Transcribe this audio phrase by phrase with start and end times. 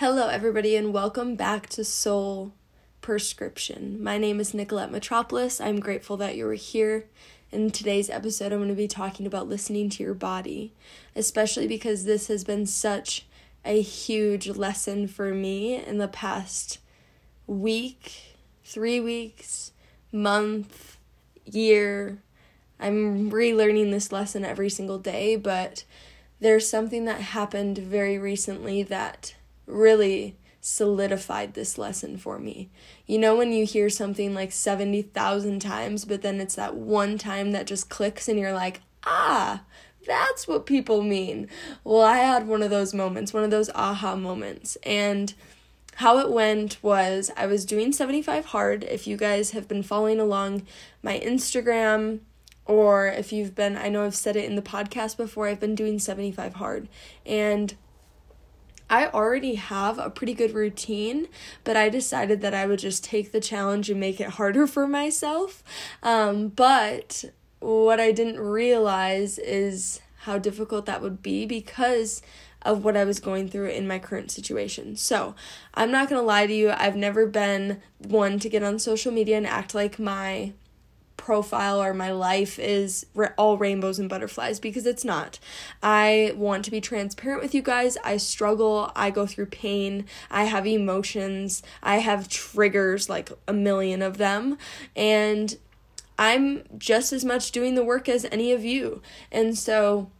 [0.00, 2.52] Hello, everybody, and welcome back to Soul
[3.00, 4.00] Prescription.
[4.00, 5.60] My name is Nicolette Metropolis.
[5.60, 7.06] I'm grateful that you're here.
[7.50, 10.72] In today's episode, I'm going to be talking about listening to your body,
[11.16, 13.26] especially because this has been such
[13.64, 16.78] a huge lesson for me in the past
[17.48, 19.72] week, three weeks,
[20.12, 20.96] month,
[21.44, 22.18] year.
[22.78, 25.82] I'm relearning this lesson every single day, but
[26.38, 29.34] there's something that happened very recently that
[29.68, 32.68] really solidified this lesson for me.
[33.06, 37.52] You know, when you hear something like 70,000 times, but then it's that one time
[37.52, 39.62] that just clicks and you're like, ah,
[40.06, 41.48] that's what people mean.
[41.84, 44.76] Well, I had one of those moments, one of those aha moments.
[44.82, 45.34] And
[45.96, 48.84] how it went was I was doing 75 hard.
[48.84, 50.66] If you guys have been following along
[51.02, 52.20] my Instagram,
[52.64, 55.74] or if you've been, I know I've said it in the podcast before, I've been
[55.74, 56.88] doing 75 hard.
[57.24, 57.74] And
[58.90, 61.28] I already have a pretty good routine,
[61.64, 64.86] but I decided that I would just take the challenge and make it harder for
[64.86, 65.62] myself.
[66.02, 67.24] Um, but
[67.60, 72.22] what I didn't realize is how difficult that would be because
[72.62, 74.96] of what I was going through in my current situation.
[74.96, 75.34] So,
[75.74, 79.12] I'm not going to lie to you, I've never been one to get on social
[79.12, 80.52] media and act like my
[81.28, 83.04] profile or my life is
[83.36, 85.38] all rainbows and butterflies because it's not.
[85.82, 87.98] I want to be transparent with you guys.
[88.02, 94.00] I struggle, I go through pain, I have emotions, I have triggers like a million
[94.00, 94.56] of them,
[94.96, 95.58] and
[96.18, 99.02] I'm just as much doing the work as any of you.
[99.30, 100.10] And so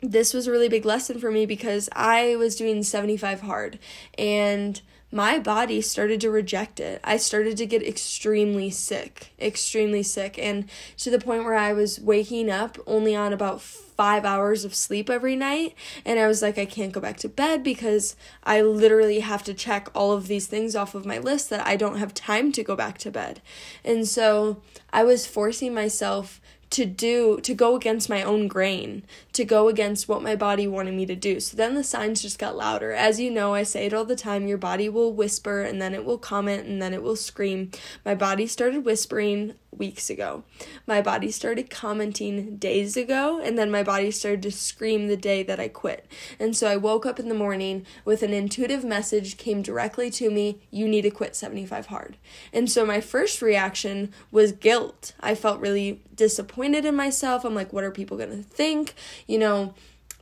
[0.00, 3.78] this was a really big lesson for me because I was doing 75 hard
[4.18, 4.82] and
[5.12, 6.98] my body started to reject it.
[7.04, 12.00] I started to get extremely sick, extremely sick, and to the point where I was
[12.00, 15.74] waking up only on about five hours of sleep every night.
[16.06, 19.54] And I was like, I can't go back to bed because I literally have to
[19.54, 22.64] check all of these things off of my list that I don't have time to
[22.64, 23.42] go back to bed.
[23.84, 24.62] And so
[24.94, 26.40] I was forcing myself
[26.72, 30.94] to do to go against my own grain to go against what my body wanted
[30.94, 31.38] me to do.
[31.38, 32.92] So then the signs just got louder.
[32.92, 35.94] As you know i say it all the time your body will whisper and then
[35.94, 37.70] it will comment and then it will scream.
[38.04, 40.44] My body started whispering weeks ago.
[40.86, 45.42] My body started commenting days ago, and then my body started to scream the day
[45.42, 46.06] that I quit.
[46.38, 50.30] And so I woke up in the morning with an intuitive message came directly to
[50.30, 52.16] me, you need to quit 75 hard.
[52.52, 55.14] And so my first reaction was guilt.
[55.20, 57.44] I felt really disappointed in myself.
[57.44, 58.94] I'm like, what are people going to think?
[59.26, 59.74] You know,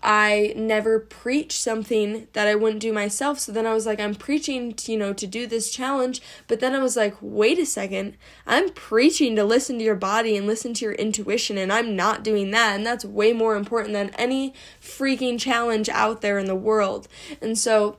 [0.03, 3.39] I never preach something that I wouldn't do myself.
[3.39, 6.23] So then I was like, I'm preaching, to, you know, to do this challenge.
[6.49, 8.17] But then I was like, wait a second.
[8.47, 12.25] I'm preaching to listen to your body and listen to your intuition, and I'm not
[12.25, 12.77] doing that.
[12.77, 17.07] And that's way more important than any freaking challenge out there in the world.
[17.43, 17.99] And so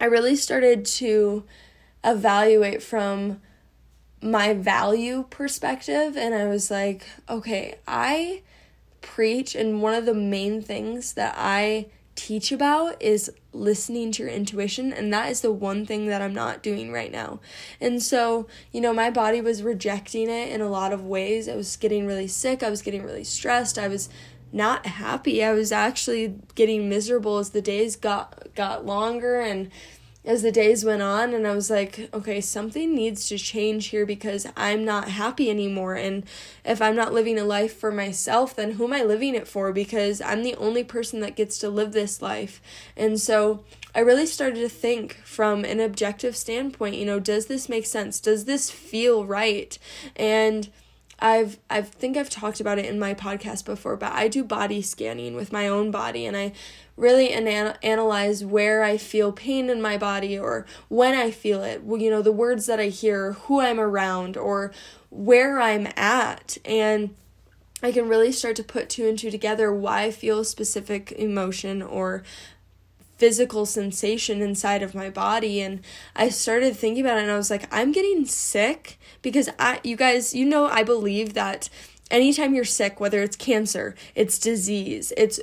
[0.00, 1.44] I really started to
[2.02, 3.40] evaluate from
[4.20, 6.16] my value perspective.
[6.16, 8.42] And I was like, okay, I
[9.00, 14.30] preach and one of the main things that I teach about is listening to your
[14.30, 17.40] intuition and that is the one thing that I'm not doing right now.
[17.80, 21.48] And so, you know, my body was rejecting it in a lot of ways.
[21.48, 24.08] I was getting really sick, I was getting really stressed, I was
[24.52, 25.44] not happy.
[25.44, 29.70] I was actually getting miserable as the days got got longer and
[30.24, 34.04] as the days went on and I was like, okay, something needs to change here
[34.04, 35.94] because I'm not happy anymore.
[35.94, 36.24] And
[36.64, 39.72] if I'm not living a life for myself, then who am I living it for?
[39.72, 42.60] Because I'm the only person that gets to live this life.
[42.96, 43.64] And so
[43.94, 48.20] I really started to think from an objective standpoint, you know, does this make sense?
[48.20, 49.78] Does this feel right?
[50.16, 50.68] And
[51.20, 54.82] I've I think I've talked about it in my podcast before, but I do body
[54.82, 56.52] scanning with my own body and I
[56.96, 61.82] really an- analyze where I feel pain in my body or when I feel it,
[61.82, 64.72] well, you know, the words that I hear, who I'm around or
[65.10, 67.14] where I'm at and
[67.82, 71.12] I can really start to put two and two together why I feel a specific
[71.12, 72.22] emotion or
[73.20, 75.82] physical sensation inside of my body and
[76.16, 79.94] I started thinking about it and I was like I'm getting sick because I you
[79.94, 81.68] guys you know I believe that
[82.10, 85.38] anytime you're sick whether it's cancer it's disease it's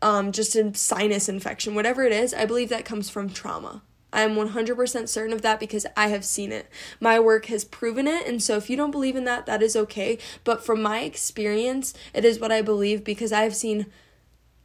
[0.00, 3.82] um just a sinus infection whatever it is I believe that comes from trauma
[4.12, 6.70] I'm 100% certain of that because I have seen it.
[7.00, 8.26] My work has proven it.
[8.26, 10.16] And so if you don't believe in that, that is okay.
[10.42, 13.86] But from my experience, it is what I believe because I have seen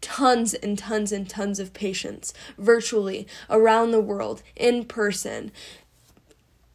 [0.02, 5.52] tons and tons and tons of patients virtually around the world, in person,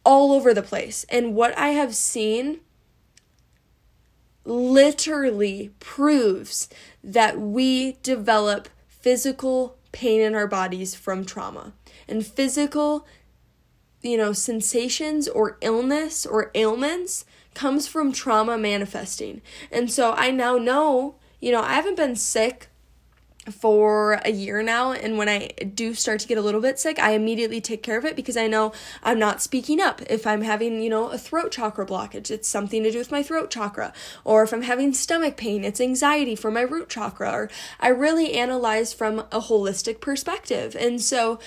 [0.03, 1.05] all over the place.
[1.09, 2.61] And what I have seen
[4.45, 6.69] literally proves
[7.03, 11.73] that we develop physical pain in our bodies from trauma.
[12.07, 13.05] And physical,
[14.01, 19.41] you know, sensations or illness or ailments comes from trauma manifesting.
[19.71, 22.69] And so I now know, you know, I haven't been sick
[23.51, 26.99] for a year now and when I do start to get a little bit sick,
[26.99, 28.73] I immediately take care of it because I know
[29.03, 30.01] I'm not speaking up.
[30.09, 33.23] If I'm having, you know, a throat chakra blockage, it's something to do with my
[33.23, 33.93] throat chakra.
[34.23, 37.31] Or if I'm having stomach pain, it's anxiety for my root chakra.
[37.31, 37.49] Or
[37.79, 40.75] I really analyze from a holistic perspective.
[40.75, 41.39] And so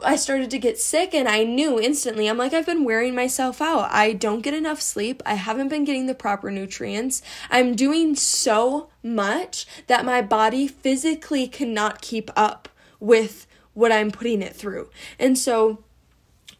[0.00, 2.28] I started to get sick and I knew instantly.
[2.28, 3.90] I'm like, I've been wearing myself out.
[3.90, 5.22] I don't get enough sleep.
[5.24, 7.22] I haven't been getting the proper nutrients.
[7.50, 12.68] I'm doing so much that my body physically cannot keep up
[13.00, 14.90] with what I'm putting it through.
[15.18, 15.82] And so,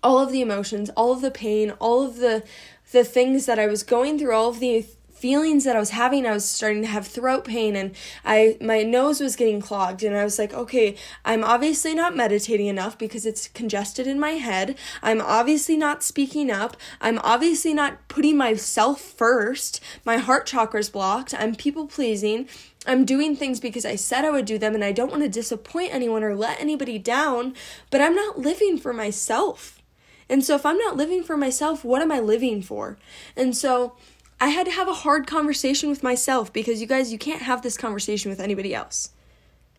[0.02, 2.44] all of the emotions, all of the pain, all of the
[2.92, 4.86] the things that I was going through, all of the
[5.26, 6.24] feelings that I was having.
[6.24, 10.16] I was starting to have throat pain and I my nose was getting clogged and
[10.16, 10.94] I was like, "Okay,
[11.24, 14.78] I'm obviously not meditating enough because it's congested in my head.
[15.02, 16.76] I'm obviously not speaking up.
[17.00, 19.80] I'm obviously not putting myself first.
[20.04, 21.34] My heart chakra's blocked.
[21.34, 22.48] I'm people pleasing."
[22.88, 25.40] I'm doing things because I said I would do them and I don't want to
[25.40, 27.54] disappoint anyone or let anybody down,
[27.90, 29.82] but I'm not living for myself.
[30.28, 32.96] And so if I'm not living for myself, what am I living for?
[33.36, 33.96] And so
[34.40, 37.62] I had to have a hard conversation with myself because you guys, you can't have
[37.62, 39.10] this conversation with anybody else.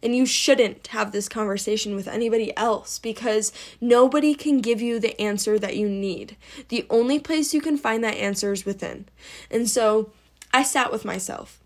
[0.02, 3.52] And you shouldn't have this conversation with anybody else because
[3.82, 6.38] nobody can give you the answer that you need.
[6.70, 9.06] The only place you can find that answer is within.
[9.50, 10.12] And so
[10.54, 11.60] I sat with myself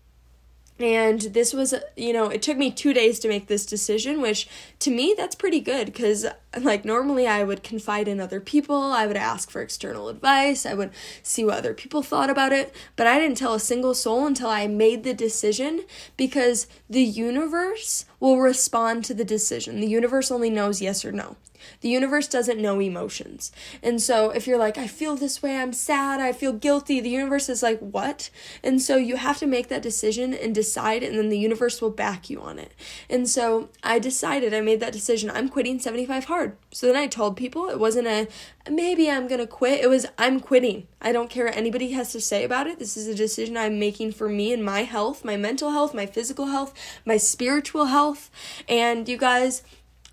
[0.82, 4.48] and this was you know it took me two days to make this decision which
[4.78, 6.26] to me that's pretty good because
[6.60, 8.76] like normally i would confide in other people.
[8.76, 10.66] I would ask for external advice.
[10.66, 10.90] I would
[11.22, 12.74] see what other people thought about it.
[12.96, 15.84] But i didn't tell a single soul until i made the decision
[16.16, 19.80] because the universe will respond to the decision.
[19.80, 21.36] The universe only knows yes or no
[21.80, 23.52] the universe doesn't know emotions.
[23.82, 27.08] And so if you're like, I feel this way, I'm sad, I feel guilty, the
[27.08, 28.30] universe is like, what?
[28.62, 31.90] And so you have to make that decision and decide, and then the universe will
[31.90, 32.72] back you on it.
[33.08, 36.56] And so I decided, I made that decision, I'm quitting 75 hard.
[36.72, 38.28] So then I told people it wasn't a
[38.70, 39.80] maybe I'm gonna quit.
[39.80, 40.86] It was I'm quitting.
[41.00, 42.78] I don't care what anybody has to say about it.
[42.78, 46.06] This is a decision I'm making for me and my health, my mental health, my
[46.06, 46.74] physical health,
[47.04, 48.30] my spiritual health.
[48.68, 49.62] And you guys,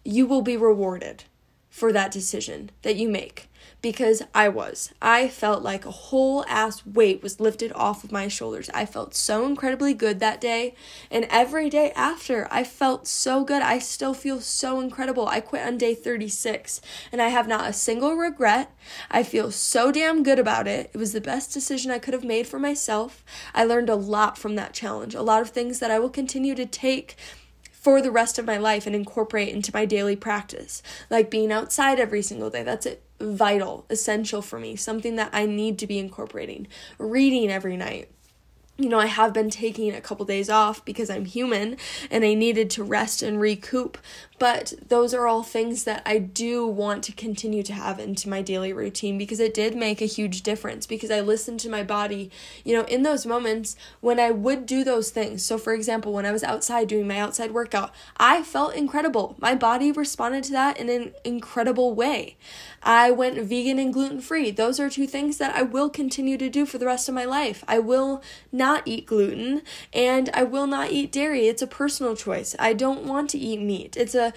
[0.03, 1.23] you will be rewarded
[1.79, 3.49] for that decision that you make
[3.81, 4.93] because I was.
[5.01, 8.69] I felt like a whole ass weight was lifted off of my shoulders.
[8.73, 10.75] I felt so incredibly good that day.
[11.09, 13.61] And every day after, I felt so good.
[13.61, 15.27] I still feel so incredible.
[15.27, 16.81] I quit on day 36
[17.11, 18.75] and I have not a single regret.
[19.09, 20.91] I feel so damn good about it.
[20.93, 23.23] It was the best decision I could have made for myself.
[23.53, 26.55] I learned a lot from that challenge, a lot of things that I will continue
[26.55, 27.15] to take
[27.79, 30.83] for the rest of my life and incorporate into my daily practice.
[31.09, 32.63] Like being outside every single day.
[32.63, 33.03] That's it.
[33.19, 36.67] Vital, essential for me, something that I need to be incorporating.
[36.97, 38.09] Reading every night
[38.79, 41.75] you know, I have been taking a couple days off because I'm human
[42.09, 43.97] and I needed to rest and recoup.
[44.39, 48.41] But those are all things that I do want to continue to have into my
[48.41, 52.31] daily routine because it did make a huge difference because I listened to my body,
[52.63, 55.43] you know, in those moments when I would do those things.
[55.43, 59.35] So, for example, when I was outside doing my outside workout, I felt incredible.
[59.39, 62.37] My body responded to that in an incredible way.
[62.81, 64.51] I went vegan and gluten free.
[64.51, 67.25] Those are two things that I will continue to do for the rest of my
[67.25, 67.61] life.
[67.67, 69.61] I will not eat gluten
[69.93, 71.47] and I will not eat dairy.
[71.47, 72.55] It's a personal choice.
[72.59, 73.97] I don't want to eat meat.
[73.97, 74.33] It's a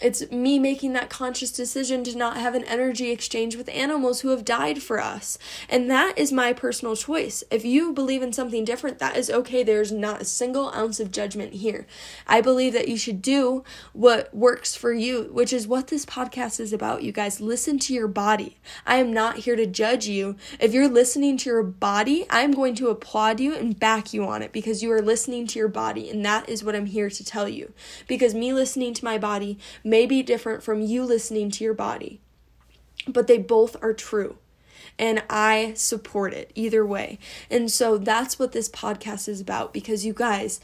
[0.00, 4.28] it's me making that conscious decision to not have an energy exchange with animals who
[4.30, 5.36] have died for us.
[5.68, 7.44] And that is my personal choice.
[7.50, 9.62] If you believe in something different, that is okay.
[9.62, 11.86] There's not a single ounce of judgment here.
[12.26, 16.60] I believe that you should do what works for you, which is what this podcast
[16.60, 17.02] is about.
[17.02, 18.56] You guys listen to your body.
[18.86, 20.36] I am not here to judge you.
[20.58, 24.42] If you're listening to your body, I'm going to applaud you and back you on
[24.42, 26.08] it because you are listening to your body.
[26.08, 27.74] And that is what I'm here to tell you.
[28.06, 29.58] Because me listening to my body,
[29.90, 32.20] may be different from you listening to your body,
[33.06, 34.38] but they both are true.
[34.98, 37.18] And I support it either way.
[37.50, 40.60] And so that's what this podcast is about because you guys,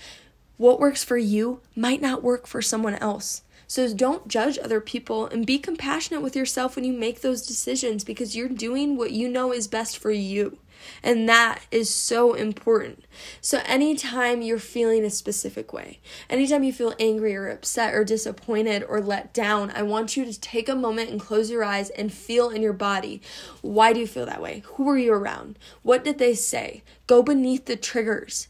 [0.57, 3.43] what works for you might not work for someone else.
[3.69, 8.05] So don't judge other people and be compassionate with yourself when you make those decisions
[8.05, 10.59] because you're doing what you know is best for you.
[11.03, 13.05] And that is so important.
[13.41, 18.85] So, anytime you're feeling a specific way, anytime you feel angry or upset or disappointed
[18.87, 22.13] or let down, I want you to take a moment and close your eyes and
[22.13, 23.21] feel in your body.
[23.63, 24.63] Why do you feel that way?
[24.75, 25.59] Who are you around?
[25.83, 26.83] What did they say?
[27.07, 28.49] Go beneath the triggers.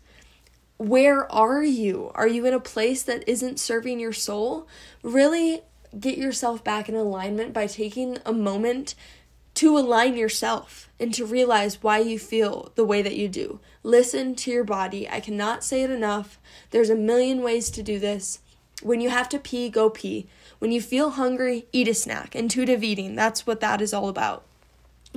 [0.78, 2.10] Where are you?
[2.14, 4.66] Are you in a place that isn't serving your soul?
[5.02, 5.62] Really
[5.98, 8.94] get yourself back in alignment by taking a moment
[9.54, 13.58] to align yourself and to realize why you feel the way that you do.
[13.82, 15.08] Listen to your body.
[15.08, 16.38] I cannot say it enough.
[16.70, 18.40] There's a million ways to do this.
[18.82, 20.28] When you have to pee, go pee.
[20.58, 22.36] When you feel hungry, eat a snack.
[22.36, 24.45] Intuitive eating, that's what that is all about.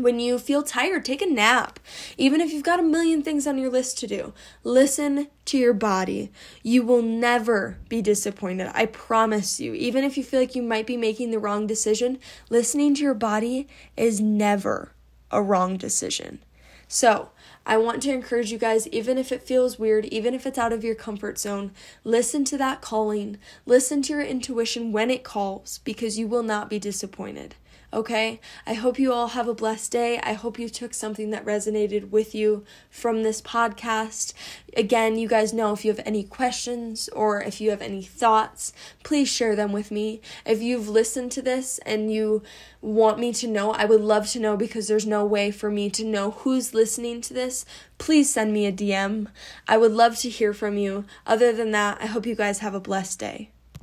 [0.01, 1.79] When you feel tired, take a nap.
[2.17, 5.73] Even if you've got a million things on your list to do, listen to your
[5.73, 6.31] body.
[6.63, 8.71] You will never be disappointed.
[8.73, 9.73] I promise you.
[9.73, 13.13] Even if you feel like you might be making the wrong decision, listening to your
[13.13, 14.93] body is never
[15.31, 16.39] a wrong decision.
[16.87, 17.29] So,
[17.67, 20.73] I want to encourage you guys, even if it feels weird, even if it's out
[20.73, 21.71] of your comfort zone,
[22.03, 23.37] listen to that calling.
[23.67, 27.53] Listen to your intuition when it calls because you will not be disappointed.
[27.91, 28.39] Okay?
[28.67, 30.19] I hope you all have a blessed day.
[30.19, 34.33] I hope you took something that resonated with you from this podcast.
[34.77, 38.73] Again, you guys know if you have any questions or if you have any thoughts,
[39.03, 40.21] please share them with me.
[40.45, 42.43] If you've listened to this and you
[42.81, 45.89] want me to know, I would love to know because there's no way for me
[45.91, 47.65] to know who's listening to this.
[47.97, 49.27] Please send me a DM.
[49.67, 51.05] I would love to hear from you.
[51.25, 53.51] Other than that, I hope you guys have a blessed day.